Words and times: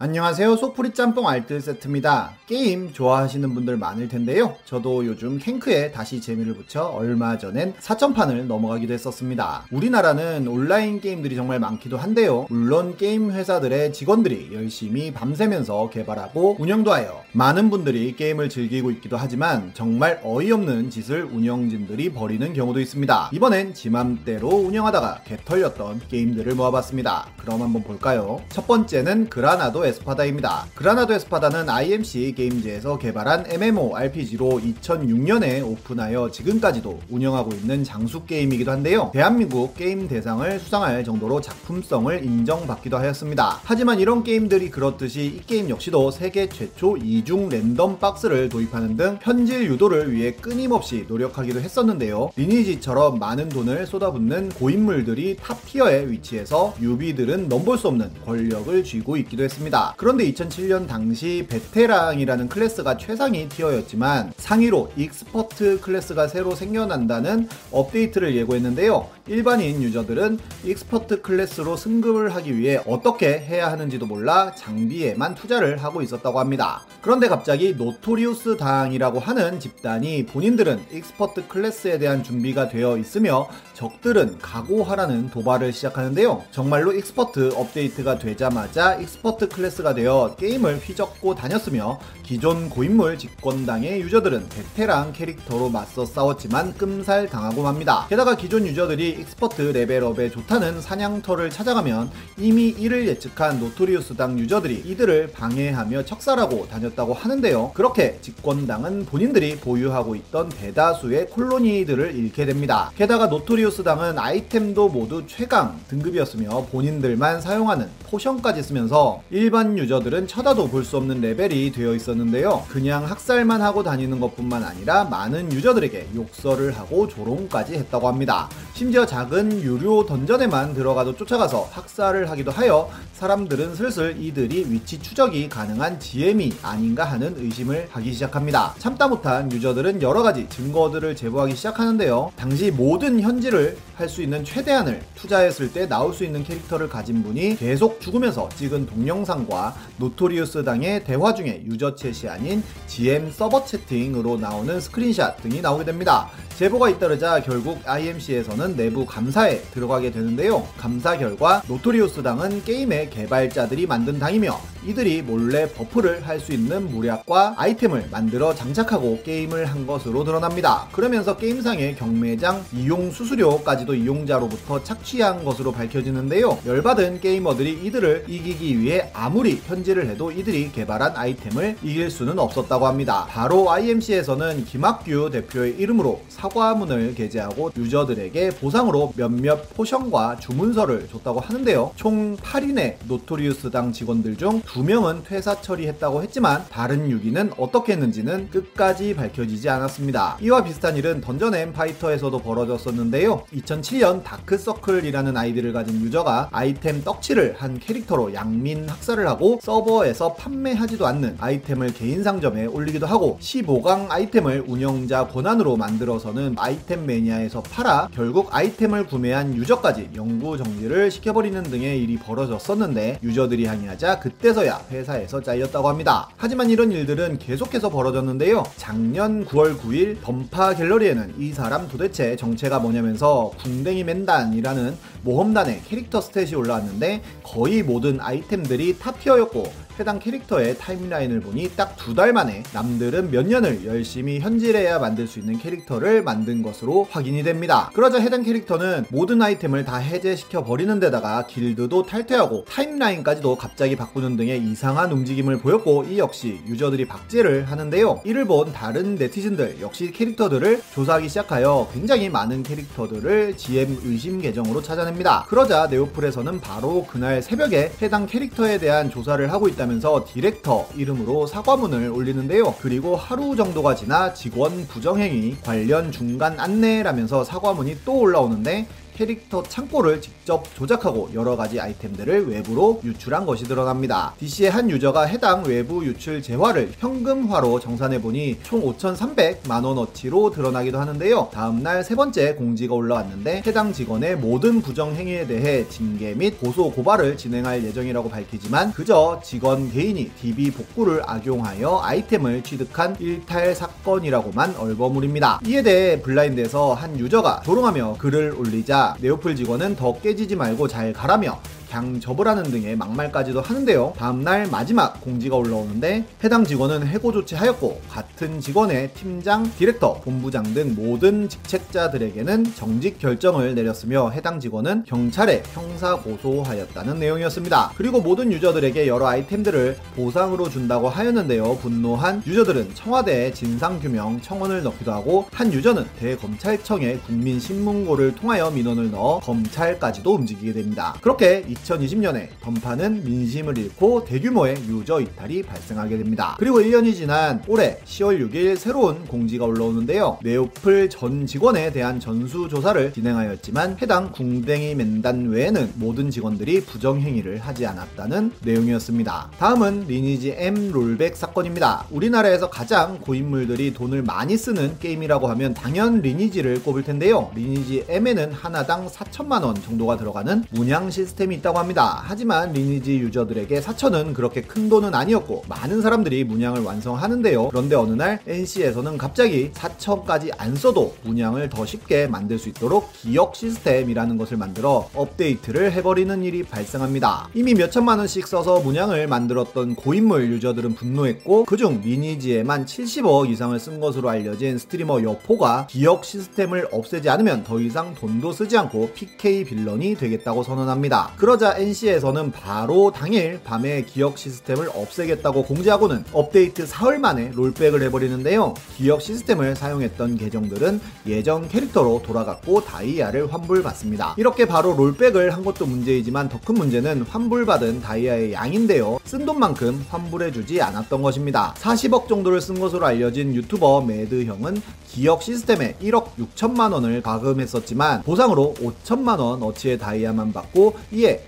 안녕하세요. 0.00 0.54
소프리 0.58 0.94
짬뽕 0.94 1.26
알뜰 1.26 1.60
세트입니다. 1.60 2.36
게임 2.46 2.92
좋아하시는 2.92 3.52
분들 3.52 3.76
많을 3.78 4.06
텐데요. 4.06 4.54
저도 4.64 5.04
요즘 5.04 5.38
캔크에 5.38 5.90
다시 5.90 6.20
재미를 6.20 6.54
붙여 6.54 6.84
얼마 6.84 7.36
전엔 7.36 7.74
4천판을 7.80 8.46
넘어가기도 8.46 8.94
했었습니다. 8.94 9.64
우리나라는 9.72 10.46
온라인 10.46 11.00
게임들이 11.00 11.34
정말 11.34 11.58
많기도 11.58 11.96
한데요. 11.96 12.46
물론 12.48 12.96
게임 12.96 13.32
회사들의 13.32 13.92
직원들이 13.92 14.50
열심히 14.52 15.12
밤새면서 15.12 15.90
개발하고 15.90 16.58
운영도 16.60 16.92
하여 16.92 17.24
많은 17.32 17.68
분들이 17.68 18.14
게임을 18.14 18.50
즐기고 18.50 18.92
있기도 18.92 19.16
하지만 19.16 19.72
정말 19.74 20.20
어이없는 20.22 20.90
짓을 20.90 21.24
운영진들이 21.24 22.12
벌이는 22.12 22.52
경우도 22.52 22.78
있습니다. 22.78 23.30
이번엔 23.32 23.74
지맘대로 23.74 24.46
운영하다가 24.48 25.22
개털렸던 25.24 26.02
게임들을 26.08 26.54
모아봤습니다. 26.54 27.26
그럼 27.38 27.62
한번 27.62 27.82
볼까요? 27.82 28.40
첫 28.48 28.68
번째는 28.68 29.28
그라나도 29.28 29.87
에스파다입니다. 29.88 30.66
그라나도 30.74 31.14
에스파다는 31.14 31.68
IMC 31.68 32.34
게임즈에서 32.36 32.98
개발한 32.98 33.46
MMORPG로 33.48 34.60
2006년에 34.60 35.64
오픈하여 35.64 36.30
지금까지도 36.30 37.00
운영하고 37.10 37.52
있는 37.52 37.84
장수 37.84 38.24
게임이기도 38.24 38.70
한데요. 38.70 39.10
대한민국 39.12 39.74
게임 39.74 40.08
대상을 40.08 40.58
수상할 40.60 41.04
정도로 41.04 41.40
작품성을 41.40 42.24
인정받기도 42.24 42.96
하였습니다. 42.96 43.60
하지만 43.64 44.00
이런 44.00 44.22
게임들이 44.22 44.70
그렇듯이 44.70 45.24
이 45.26 45.40
게임 45.46 45.68
역시도 45.70 46.10
세계 46.10 46.48
최초 46.48 46.96
이중 46.96 47.48
랜덤 47.48 47.98
박스를 47.98 48.48
도입하는 48.48 48.96
등 48.96 49.18
현질 49.22 49.64
유도를 49.70 50.12
위해 50.12 50.32
끊임없이 50.32 51.04
노력하기도 51.08 51.60
했었는데요. 51.60 52.30
리니지처럼 52.36 53.18
많은 53.18 53.48
돈을 53.48 53.86
쏟아붓는 53.86 54.50
고인물들이 54.50 55.36
top 55.42 55.64
tier에 55.66 56.08
위치해서 56.10 56.74
뉴비들은 56.80 57.48
넘볼 57.48 57.78
수 57.78 57.88
없는 57.88 58.10
권력을 58.24 58.84
쥐고 58.84 59.16
있기도 59.18 59.44
했습니다. 59.44 59.77
그런데 59.96 60.30
2007년 60.32 60.86
당시 60.86 61.46
베테랑이라는 61.48 62.48
클래스가 62.48 62.96
최상위 62.96 63.48
tier였지만 63.48 64.32
상위로 64.36 64.92
expert 64.96 65.80
클래스가 65.80 66.28
새로 66.28 66.54
생겨난다는 66.54 67.48
업데이트를 67.70 68.34
예고했는데요. 68.36 69.08
일반인 69.26 69.82
유저들은 69.82 70.38
expert 70.64 71.22
클래스로 71.22 71.76
승급을 71.76 72.34
하기 72.34 72.56
위해 72.56 72.80
어떻게 72.86 73.38
해야 73.38 73.70
하는지도 73.70 74.06
몰라 74.06 74.52
장비에만 74.54 75.34
투자를 75.34 75.78
하고 75.78 76.02
있었다고 76.02 76.40
합니다. 76.40 76.82
그런데 77.02 77.28
갑자기 77.28 77.74
노토리우스 77.76 78.56
당이라고 78.56 79.20
하는 79.20 79.60
집단이 79.60 80.26
본인들은 80.26 80.80
expert 80.92 81.48
클래스에 81.48 81.98
대한 81.98 82.22
준비가 82.22 82.68
되어 82.68 82.96
있으며 82.96 83.48
적들은 83.74 84.38
각오하라는 84.38 85.30
도발을 85.30 85.72
시작하는데요. 85.72 86.44
정말로 86.50 86.92
expert 86.92 87.52
업데이트가 87.54 88.18
되자마자 88.18 88.94
expert 88.96 89.48
클래스가 89.48 89.94
되어 89.94 90.34
게임을 90.38 90.78
휘젓고 90.78 91.34
다녔으며 91.34 92.00
기존 92.22 92.68
고인물 92.68 93.16
집권당의 93.16 94.02
유저들은 94.02 94.48
베테랑 94.50 95.12
캐릭터로 95.12 95.70
맞서 95.70 96.04
싸웠지만 96.04 96.74
끔살 96.74 97.26
당하고 97.26 97.62
맙니다. 97.62 98.06
게다가 98.08 98.36
기존 98.36 98.66
유저들이 98.66 99.10
expert 99.20 99.62
레벨업에 99.62 100.30
좋다는 100.30 100.80
사냥터를 100.80 101.50
찾아가면 101.50 102.10
이미 102.36 102.68
이를 102.68 103.08
예측한 103.08 103.60
노토리우스당 103.60 104.38
유저들이 104.38 104.82
이들을 104.84 105.32
방해하며 105.32 106.04
척살하고 106.04 106.68
다녔다고 106.68 107.14
하는데요. 107.14 107.72
그렇게 107.74 108.18
집권당은 108.20 109.06
본인들이 109.06 109.56
보유하고 109.56 110.14
있던 110.14 110.50
대다수의 110.50 111.28
콜로니들을 111.30 112.14
잃게 112.14 112.44
됩니다. 112.46 112.90
게다가 112.96 113.26
노토리우스당은 113.26 114.18
아이템도 114.18 114.88
모두 114.88 115.26
최강 115.26 115.80
등급이었으며 115.88 116.66
본인들만 116.70 117.40
사용하는 117.40 117.88
포션까지 118.10 118.62
쓰면서 118.62 119.22
일반 119.30 119.57
유저들은 119.78 120.26
쳐다도 120.26 120.68
볼 120.68 120.84
수 120.84 120.96
없는 120.96 121.20
레벨이 121.20 121.72
되어 121.72 121.94
있었는데요. 121.94 122.64
그냥 122.68 123.04
학살만 123.04 123.60
하고 123.60 123.82
다니는 123.82 124.20
것뿐만 124.20 124.62
아니라 124.62 125.04
많은 125.04 125.52
유저들에게 125.52 126.08
욕설을 126.14 126.76
하고 126.78 127.08
조롱까지 127.08 127.74
했다고 127.74 128.08
합니다. 128.08 128.48
심지어 128.78 129.04
작은 129.04 129.60
유료 129.62 130.06
던전에만 130.06 130.72
들어가도 130.72 131.16
쫓아가서 131.16 131.68
학살을 131.72 132.30
하기도 132.30 132.52
하여 132.52 132.88
사람들은 133.14 133.74
슬슬 133.74 134.14
이들이 134.16 134.66
위치 134.68 135.02
추적이 135.02 135.48
가능한 135.48 135.98
GM이 135.98 136.52
아닌가 136.62 137.02
하는 137.02 137.34
의심을 137.36 137.88
하기 137.90 138.12
시작합니다. 138.12 138.76
참다 138.78 139.08
못한 139.08 139.50
유저들은 139.50 140.00
여러 140.00 140.22
가지 140.22 140.48
증거들을 140.48 141.16
제보하기 141.16 141.56
시작하는데요. 141.56 142.30
당시 142.36 142.70
모든 142.70 143.20
현질을 143.20 143.76
할수 143.96 144.22
있는 144.22 144.44
최대한을 144.44 145.02
투자했을 145.16 145.72
때 145.72 145.88
나올 145.88 146.14
수 146.14 146.22
있는 146.22 146.44
캐릭터를 146.44 146.88
가진 146.88 147.24
분이 147.24 147.56
계속 147.56 148.00
죽으면서 148.00 148.48
찍은 148.50 148.86
동영상과 148.86 149.74
노토리우스 149.96 150.62
당의 150.62 151.02
대화 151.02 151.34
중에 151.34 151.64
유저 151.66 151.96
chat이 151.96 152.30
아닌 152.30 152.62
GM 152.86 153.32
서버 153.32 153.64
채팅으로 153.64 154.36
나오는 154.36 154.80
스크린샷 154.80 155.42
등이 155.42 155.62
나오게 155.62 155.84
됩니다. 155.84 156.30
제보가 156.58 156.90
잇따르자 156.90 157.40
결국 157.40 157.80
IMC에서는 157.84 158.67
내부 158.76 159.06
감사에 159.06 159.60
들어가게 159.72 160.10
되는데요. 160.10 160.66
감사 160.76 161.16
결과 161.16 161.62
노토리우스 161.68 162.22
당은 162.22 162.64
게임의 162.64 163.10
개발자들이 163.10 163.86
만든 163.86 164.18
당이며 164.18 164.58
이들이 164.86 165.22
몰래 165.22 165.68
버프를 165.72 166.26
할 166.26 166.38
수 166.38 166.52
있는 166.52 166.88
물약과 166.90 167.54
아이템을 167.56 168.08
만들어 168.12 168.54
장착하고 168.54 169.22
게임을 169.24 169.66
한 169.66 169.86
것으로 169.86 170.22
드러납니다. 170.22 170.88
그러면서 170.92 171.36
게임상의 171.36 171.96
경매장 171.96 172.64
이용 172.72 173.10
수수료까지도 173.10 173.94
이용자로부터 173.94 174.84
착취한 174.84 175.44
것으로 175.44 175.72
밝혀지는데요. 175.72 176.58
열받은 176.64 177.20
게이머들이 177.20 177.80
이들을 177.84 178.26
이기기 178.28 178.80
위해 178.80 179.10
아무리 179.12 179.60
현질을 179.66 180.08
해도 180.08 180.30
이들이 180.30 180.70
개발한 180.70 181.16
아이템을 181.16 181.76
이길 181.82 182.08
수는 182.08 182.38
없었다고 182.38 182.86
합니다. 182.86 183.26
바로 183.28 183.70
IMC에서는 183.70 184.64
김학규 184.64 185.30
대표의 185.30 185.74
이름으로 185.78 186.22
사과문을 186.28 187.14
게재하고 187.16 187.72
유저들에게 187.76 188.50
보상으로 188.60 189.12
몇몇 189.16 189.74
포션과 189.74 190.36
주문서를 190.36 191.08
줬다고 191.08 191.40
하는데요. 191.40 191.92
총 191.96 192.36
8인의 192.36 192.96
노토리우스당 193.06 193.92
직원들 193.92 194.36
중 194.36 194.62
2명은 194.62 195.24
퇴사 195.24 195.60
처리했다고 195.60 196.22
했지만 196.22 196.64
다른 196.70 197.08
6인은 197.08 197.54
어떻게 197.58 197.92
했는지는 197.92 198.50
끝까지 198.50 199.14
밝혀지지 199.14 199.68
않았습니다. 199.68 200.38
이와 200.40 200.64
비슷한 200.64 200.96
일은 200.96 201.20
던전 201.20 201.54
앤 201.54 201.72
파이터에서도 201.72 202.38
벌어졌었는데요. 202.38 203.44
2007년 203.54 204.22
다크서클이라는 204.24 205.36
아이디를 205.36 205.72
가진 205.72 206.00
유저가 206.00 206.48
아이템 206.52 207.02
떡칠을 207.02 207.56
한 207.58 207.78
캐릭터로 207.78 208.34
양민 208.34 208.88
학살을 208.88 209.26
하고 209.28 209.58
서버에서 209.62 210.34
판매하지도 210.34 211.06
않는 211.06 211.36
아이템을 211.38 211.94
개인 211.94 212.22
상점에 212.22 212.66
올리기도 212.66 213.06
하고 213.06 213.38
15강 213.40 214.10
아이템을 214.10 214.64
운영자 214.66 215.28
권한으로 215.28 215.76
만들어서는 215.76 216.56
아이템 216.58 217.06
매니아에서 217.06 217.62
팔아 217.62 218.08
결국 218.14 218.47
아이템을 218.50 219.06
구매한 219.06 219.54
유저까지 219.54 220.10
영구 220.14 220.58
정지를 220.58 221.10
시켜버리는 221.10 221.62
등의 221.62 222.02
일이 222.02 222.16
벌어졌었는데 222.16 223.20
유저들이 223.22 223.66
항의하자 223.66 224.20
그때서야 224.20 224.86
회사에서 224.90 225.40
잘렸다고 225.40 225.88
합니다. 225.88 226.28
하지만 226.36 226.70
이런 226.70 226.92
일들은 226.92 227.38
계속해서 227.38 227.90
벌어졌는데요. 227.90 228.62
작년 228.76 229.44
9월 229.46 229.78
9일 229.78 230.22
던파 230.22 230.74
갤러리에는 230.74 231.34
이 231.38 231.52
사람 231.52 231.88
도대체 231.88 232.36
정체가 232.36 232.78
뭐냐면서 232.78 233.52
궁뎅이 233.62 234.04
맨단이라는 234.04 234.96
모험단의 235.22 235.82
캐릭터 235.88 236.20
stat이 236.20 236.56
올라왔는데 236.56 237.22
거의 237.42 237.82
모든 237.82 238.20
아이템들이 238.20 238.98
top 238.98 239.17
tier였고 239.17 239.88
해당 239.98 240.20
캐릭터의 240.20 240.78
타임라인을 240.78 241.40
보니 241.40 241.70
딱 241.76 241.96
두 241.96 242.14
달 242.14 242.32
만에 242.32 242.62
남들은 242.72 243.30
몇 243.30 243.46
년을 243.46 243.84
열심히 243.84 244.38
현질해야 244.40 244.98
만들 244.98 245.26
수 245.26 245.40
있는 245.40 245.58
캐릭터를 245.58 246.22
만든 246.22 246.62
것으로 246.62 247.06
확인이 247.10 247.42
됩니다. 247.42 247.90
그러자 247.94 248.18
해당 248.20 248.42
캐릭터는 248.44 249.04
모든 249.10 249.42
아이템을 249.42 249.84
다 249.84 249.96
해제시켜 249.96 250.62
버리는 250.64 250.98
데다가 251.00 251.46
길드도 251.46 252.06
탈퇴하고 252.06 252.64
타임라인까지도 252.68 253.56
갑자기 253.56 253.96
바꾸는 253.96 254.36
등의 254.36 254.62
이상한 254.62 255.10
움직임을 255.12 255.58
보였고 255.58 256.04
이 256.04 256.18
역시 256.18 256.60
유저들이 256.66 257.06
박제를 257.06 257.64
하는데요. 257.70 258.22
이를 258.24 258.44
본 258.46 258.72
다른 258.72 259.16
네티즌들 259.16 259.78
역시 259.80 260.12
캐릭터들을 260.12 260.80
조사하기 260.94 261.28
시작하여 261.28 261.88
굉장히 261.92 262.28
많은 262.28 262.62
캐릭터들을 262.62 263.56
GM 263.56 263.98
의심 264.04 264.40
계정으로 264.40 264.80
찾아 264.82 265.04
냅니다. 265.10 265.44
그러자 265.48 265.88
네오플에서는 265.88 266.60
바로 266.60 267.06
그날 267.10 267.42
새벽에 267.42 267.92
해당 268.00 268.26
캐릭터에 268.26 268.78
대한 268.78 269.10
조사를 269.10 269.52
하고 269.52 269.68
있다면 269.68 269.98
하면서 269.98 270.24
디렉터 270.24 270.90
이름으로 270.94 271.46
사과문을 271.46 272.10
올리는데요. 272.10 272.74
그리고 272.80 273.16
하루 273.16 273.56
정도가 273.56 273.96
지나 273.96 274.32
직원 274.32 274.86
부정행위 274.86 275.56
관련 275.64 276.12
중간 276.12 276.60
안내라면서 276.60 277.42
사과문이 277.42 277.98
또 278.04 278.20
올라오는데 278.20 278.86
캐릭터 279.18 279.64
창고를 279.64 280.20
직접 280.20 280.62
조작하고 280.76 281.30
여러 281.34 281.56
가지 281.56 281.80
아이템들을 281.80 282.48
외부로 282.50 283.00
유출한 283.02 283.46
것이 283.46 283.64
드러납니다. 283.64 284.32
DC의 284.38 284.70
한 284.70 284.88
유저가 284.88 285.24
해당 285.24 285.64
외부 285.64 286.06
유출 286.06 286.40
재화를 286.40 286.92
현금화로 286.98 287.80
정산해보니 287.80 288.58
총 288.62 288.80
5,300만 288.82 289.84
원어치로 289.84 290.52
드러나기도 290.52 291.00
하는데요. 291.00 291.50
다음날 291.52 292.04
세 292.04 292.14
번째 292.14 292.54
공지가 292.54 292.94
올라왔는데 292.94 293.64
해당 293.66 293.92
직원의 293.92 294.36
모든 294.36 294.80
부정 294.80 295.12
행위에 295.16 295.48
대해 295.48 295.88
징계 295.88 296.34
및 296.34 296.60
고소 296.60 296.92
고발을 296.92 297.36
진행할 297.36 297.82
예정이라고 297.82 298.30
밝히지만 298.30 298.92
그저 298.92 299.40
직원 299.42 299.90
개인이 299.90 300.30
DB 300.40 300.70
복구를 300.70 301.22
악용하여 301.26 302.02
아이템을 302.04 302.62
취득한 302.62 303.16
일탈 303.18 303.74
사건이라고만 303.74 304.76
얼버무립니다. 304.76 305.60
이에 305.66 305.82
대해 305.82 306.22
블라인드에서 306.22 306.94
한 306.94 307.18
유저가 307.18 307.62
조롱하며 307.64 308.18
글을 308.18 308.54
올리자 308.56 309.07
네오플 309.20 309.56
직원은 309.56 309.96
더 309.96 310.18
깨지지 310.20 310.56
말고 310.56 310.88
잘 310.88 311.12
가라며 311.12 311.60
그냥 311.88 312.20
접으라는 312.20 312.64
등의 312.64 312.96
막말까지도 312.96 313.60
하는데요. 313.60 314.12
다음날 314.16 314.68
마지막 314.70 315.20
공지가 315.22 315.56
올라오는데 315.56 316.24
해당 316.44 316.64
직원은 316.64 317.06
해고 317.06 317.32
조치하였고 317.32 318.02
같은 318.10 318.60
직원의 318.60 319.12
팀장, 319.14 319.70
디렉터, 319.78 320.20
본부장 320.20 320.62
등 320.74 320.94
모든 320.94 321.48
직책자들에게는 321.48 322.74
정직 322.74 323.18
결정을 323.18 323.74
내렸으며 323.74 324.30
해당 324.30 324.60
직원은 324.60 325.04
경찰에 325.06 325.62
형사 325.72 326.16
고소하였다는 326.16 327.18
내용이었습니다. 327.18 327.92
그리고 327.96 328.20
모든 328.20 328.52
유저들에게 328.52 329.06
여러 329.06 329.26
아이템들을 329.26 329.96
보상으로 330.14 330.68
준다고 330.68 331.08
하였는데요. 331.08 331.78
분노한 331.78 332.42
유저들은 332.46 332.94
청와대에 332.94 333.52
진상규명 333.52 334.40
청원을 334.42 334.82
넣기도 334.82 335.12
하고 335.12 335.46
한 335.52 335.72
유저는 335.72 336.04
대검찰청에 336.18 337.18
국민신문고를 337.26 338.34
통하여 338.34 338.70
민원을 338.70 339.10
넣어 339.10 339.40
검찰까지도 339.40 340.34
움직이게 340.34 340.72
됩니다. 340.72 341.14
그렇게 341.22 341.64
2020년에 341.84 342.48
던파는 342.60 343.24
민심을 343.24 343.78
잃고 343.78 344.24
대규모의 344.24 344.76
유저 344.88 345.20
이탈이 345.20 345.62
발생하게 345.62 346.18
됩니다. 346.18 346.56
그리고 346.58 346.80
1년이 346.80 347.14
지난 347.14 347.62
올해 347.66 347.98
10월 348.04 348.40
6일 348.50 348.76
새로운 348.76 349.24
공지가 349.26 349.64
올라오는데요. 349.64 350.38
네오플 350.42 351.10
전 351.10 351.46
직원에 351.46 351.90
대한 351.92 352.20
전수조사를 352.20 353.12
진행하였지만 353.12 353.98
해당 354.02 354.32
궁댕이맨단 354.32 355.48
외에는 355.48 355.92
모든 355.96 356.30
직원들이 356.30 356.82
부정행위를 356.82 357.58
하지 357.58 357.86
않았다는 357.86 358.52
내용이었습니다. 358.62 359.50
다음은 359.58 360.06
리니지 360.08 360.54
M 360.56 360.90
rollback 360.92 361.36
사건입니다. 361.36 362.06
우리나라에서 362.10 362.70
가장 362.70 363.18
고인물들이 363.20 363.94
돈을 363.94 364.22
많이 364.22 364.56
쓰는 364.56 364.98
게임이라고 364.98 365.48
하면 365.48 365.74
당연 365.74 366.20
리니지를 366.20 366.82
꼽을 366.82 367.02
텐데요. 367.02 367.50
리니지 367.54 368.04
M에는 368.08 368.52
하나당 368.52 369.08
4천만원 369.08 369.82
정도가 369.82 370.16
들어가는 370.16 370.64
문양 370.70 371.10
시스템이 371.10 371.56
있다 371.56 371.67
있다고 371.68 371.78
합니다. 371.78 372.22
하지만 372.24 372.72
리니지 372.72 373.18
유저들에게 373.18 373.80
4천은 373.80 374.34
그렇게 374.34 374.62
큰 374.62 374.88
돈은 374.88 375.14
아니었고 375.14 375.64
많은 375.68 376.00
사람들이 376.00 376.44
문양을 376.44 376.82
완성하는데요. 376.82 377.68
그런데 377.68 377.94
어느 377.94 378.12
날 378.14 378.40
NC에서는 378.46 379.18
갑자기 379.18 379.70
4천까지 379.72 380.50
안 380.56 380.74
써도 380.74 381.14
문양을 381.24 381.68
더 381.68 381.84
쉽게 381.84 382.26
만들 382.26 382.58
수 382.58 382.68
있도록 382.70 383.12
기억 383.12 383.54
시스템이라는 383.54 384.38
것을 384.38 384.56
만들어 384.56 385.08
업데이트를 385.14 385.92
해버리는 385.92 386.42
일이 386.42 386.62
발생합니다. 386.62 387.48
이미 387.54 387.74
몇천만 387.74 388.18
원씩 388.18 388.46
써서 388.46 388.80
문양을 388.80 389.26
만들었던 389.26 389.94
고인물 389.94 390.50
유저들은 390.52 390.94
분노했고 390.94 391.64
그중 391.64 392.00
리니지에만 392.02 392.86
70억 392.86 393.50
이상을 393.50 393.78
쓴 393.78 394.00
것으로 394.00 394.30
알려진 394.30 394.78
스트리머 394.78 395.22
여포가 395.22 395.88
기억 395.90 396.24
시스템을 396.24 396.88
없애지 396.92 397.28
않으면 397.28 397.64
더 397.64 397.80
이상 397.80 398.14
돈도 398.14 398.52
쓰지 398.52 398.78
않고 398.78 399.10
PK 399.14 399.64
villain이 399.64 400.14
되겠다고 400.14 400.62
선언합니다. 400.62 401.32
그러 401.36 401.57
그러자 401.58 401.76
NC에서는 401.76 402.52
바로 402.52 403.10
당일 403.10 403.60
밤에 403.64 404.02
기억 404.02 404.38
시스템을 404.38 404.90
없애겠다고 404.94 405.64
공지하고는 405.64 406.24
업데이트 406.32 406.86
사흘 406.86 407.18
만에 407.18 407.50
rollback을 407.52 408.00
해버리는데요. 408.02 408.74
기억 408.96 409.20
시스템을 409.20 409.74
사용했던 409.74 410.36
계정들은 410.36 411.00
예전 411.26 411.66
캐릭터로 411.66 412.22
돌아갔고 412.24 412.84
다이아를 412.84 413.52
환불받습니다. 413.52 414.36
이렇게 414.36 414.66
바로 414.66 414.92
rollback을 414.94 415.52
한 415.52 415.64
것도 415.64 415.86
문제이지만 415.86 416.48
더 416.48 416.58
큰 416.68 416.74
문제는 416.74 417.22
환불받은 417.22 418.02
다이아의 418.02 418.52
양인데요. 418.52 419.18
쓴 419.24 419.46
돈만큼 419.46 420.04
환불해주지 420.10 420.82
않았던 420.82 421.22
것입니다. 421.22 421.74
40억 421.78 422.28
정도를 422.28 422.60
쓴 422.60 422.78
것으로 422.78 423.06
알려진 423.06 423.54
유튜버 423.54 424.02
매드 424.02 424.44
형은 424.44 424.82
기억 425.08 425.42
시스템에 425.42 425.94
1억 426.02 426.34
6천만 426.38 426.92
원을 426.92 427.22
과금했었지만 427.22 428.22
보상으로 428.22 428.74
5천만 428.80 429.38
원 429.38 429.62
어치의 429.62 429.98
다이아만 429.98 430.52
받고 430.52 430.94
이에 431.12 431.47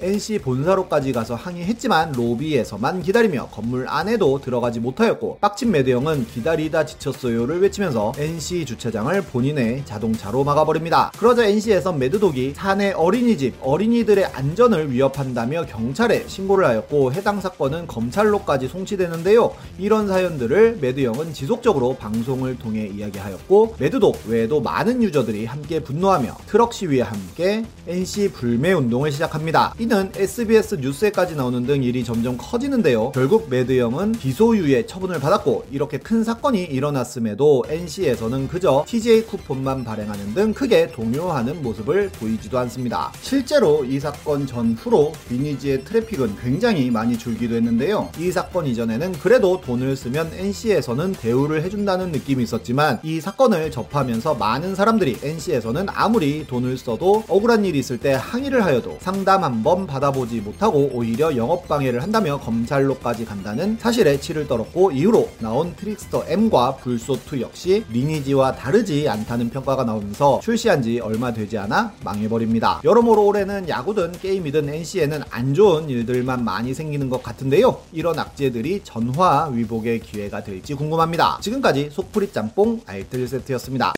NC 0.00 0.40
본사로까지 0.40 1.12
가서 1.12 1.34
항의했지만 1.34 2.12
로비에서만 2.12 3.02
기다리며 3.02 3.48
건물 3.50 3.86
안에도 3.88 4.40
들어가지 4.40 4.78
못하였고 4.80 5.38
빡친 5.40 5.70
매드형은 5.70 6.26
기다리다 6.26 6.84
지쳤어요를 6.84 7.62
외치면서 7.62 8.12
NC 8.18 8.66
주차장을 8.66 9.20
본인의 9.22 9.84
자동차로 9.86 10.44
막아버립니다. 10.44 11.12
그러자 11.18 11.46
NC에서 11.46 11.92
매드형이 11.92 12.52
사내 12.54 12.92
어린이집 12.92 13.54
어린이들의 13.62 14.26
안전을 14.26 14.92
위협한다며 14.92 15.64
경찰에 15.66 16.26
신고를 16.26 16.66
하였고 16.66 17.12
해당 17.12 17.40
사건은 17.40 17.86
검찰로까지 17.86 18.68
송치되는데요. 18.68 19.54
이런 19.78 20.08
사연들을 20.08 20.78
매드형은 20.80 21.32
지속적으로 21.32 21.96
방송을 21.96 22.58
통해 22.58 22.86
이야기하였고 22.86 23.76
매드형 23.78 24.24
외에도 24.26 24.60
많은 24.60 25.02
유저들이 25.02 25.46
함께 25.46 25.80
분노하며 25.80 26.36
트럭 26.46 26.74
시위에 26.74 27.00
함께 27.00 27.64
NC 27.86 28.32
불매 28.32 28.72
운동을 28.72 29.10
시작합니다. 29.10 29.74
이는 29.86 30.10
SBS 30.16 30.74
뉴스에까지 30.80 31.36
나오는 31.36 31.64
등 31.64 31.84
일이 31.84 32.02
점점 32.02 32.36
커지는데요. 32.36 33.12
결국 33.12 33.48
매드형은 33.48 34.10
기소유예 34.14 34.84
처분을 34.86 35.20
받았고 35.20 35.66
이렇게 35.70 35.96
큰 35.96 36.24
사건이 36.24 36.64
일어났음에도 36.64 37.62
NC에서는 37.68 38.48
그저 38.48 38.84
TJ 38.84 39.26
쿠폰만 39.26 39.84
발행하는 39.84 40.34
등 40.34 40.52
크게 40.52 40.88
동요하는 40.88 41.62
모습을 41.62 42.08
보이지도 42.18 42.58
않습니다. 42.58 43.12
실제로 43.20 43.84
이 43.84 44.00
사건 44.00 44.44
전후로 44.44 45.12
리니지의 45.30 45.84
트래픽은 45.84 46.34
굉장히 46.42 46.90
많이 46.90 47.16
줄기도 47.16 47.54
했는데요. 47.54 48.10
이 48.18 48.32
사건 48.32 48.66
이전에는 48.66 49.12
그래도 49.12 49.60
돈을 49.60 49.94
쓰면 49.94 50.32
NC에서는 50.34 51.12
대우를 51.12 51.62
해준다는 51.62 52.10
느낌이 52.10 52.42
있었지만 52.42 52.98
이 53.04 53.20
사건을 53.20 53.70
접하면서 53.70 54.34
많은 54.34 54.74
사람들이 54.74 55.18
NC에서는 55.22 55.86
아무리 55.90 56.44
돈을 56.44 56.76
써도 56.76 57.22
억울한 57.28 57.64
일이 57.64 57.78
있을 57.78 57.98
때 57.98 58.18
항의를 58.20 58.64
하여도 58.64 58.98
상담 59.00 59.44
한번 59.44 59.75
원 59.75 59.75
받아보지 59.84 60.40
못하고 60.42 60.90
오히려 60.92 61.36
영업 61.36 61.66
방해를 61.66 62.00
한다며 62.04 62.38
검찰로까지 62.38 63.24
간다는 63.24 63.76
사실에 63.80 64.20
치를 64.20 64.46
떨었고 64.46 64.92
이후로 64.92 65.28
나온 65.40 65.74
트릭스터 65.74 66.24
M과 66.28 66.78
블소2 66.80 67.40
역시 67.40 67.84
리니지와 67.90 68.54
다르지 68.54 69.08
않다는 69.08 69.50
평가가 69.50 69.82
나오면서 69.82 70.38
출시한 70.40 70.82
지 70.82 71.00
얼마 71.00 71.32
되지 71.32 71.58
않아 71.58 71.92
망해버립니다. 72.04 72.80
여러모로 72.84 73.26
올해는 73.26 73.68
야구든 73.68 74.12
게임이든 74.12 74.68
NC에는 74.68 75.22
안 75.30 75.52
좋은 75.52 75.90
일들만 75.90 76.44
많이 76.44 76.74
생기는 76.74 77.10
것 77.10 77.24
같은데요. 77.24 77.80
이런 77.92 78.18
악재들이 78.18 78.82
전화 78.84 79.48
위복의 79.48 79.98
기회가 80.00 80.44
될지 80.44 80.74
궁금합니다. 80.74 81.38
지금까지 81.40 81.90
속풀이 81.90 82.32
짬뽕 82.32 82.80
알뜰 82.86 83.26
세트였습니다. 83.26 83.94